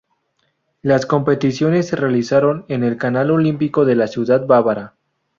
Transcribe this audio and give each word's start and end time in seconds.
Las 0.81 1.05
competiciones 1.05 1.89
se 1.89 1.95
realizaron 1.95 2.65
en 2.69 2.83
el 2.83 2.97
Canal 2.97 3.29
Olímpico 3.29 3.85
de 3.85 3.95
la 3.95 4.07
ciudad 4.07 4.47
bávara. 4.47 4.95